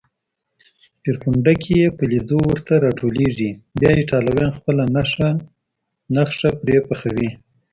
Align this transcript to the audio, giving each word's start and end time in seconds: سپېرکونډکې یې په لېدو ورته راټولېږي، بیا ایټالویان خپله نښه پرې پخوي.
سپېرکونډکې 0.79 1.71
یې 1.81 1.87
په 1.97 2.03
لېدو 2.11 2.37
ورته 2.49 2.73
راټولېږي، 2.85 3.49
بیا 3.79 3.91
ایټالویان 3.97 4.51
خپله 4.57 4.83
نښه 6.19 6.49
پرې 6.61 6.77
پخوي. 6.87 7.29